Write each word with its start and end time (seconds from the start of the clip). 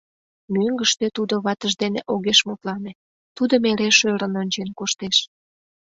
Мӧҥгыштӧ 0.53 1.05
тудо 1.17 1.33
ватыж 1.45 1.73
дене 1.83 2.01
огеш 2.13 2.39
мутлане, 2.47 2.91
тудым 3.37 3.63
эре 3.71 3.89
шӧрын 3.97 4.33
ончен 4.41 4.69
коштеш. 4.79 5.17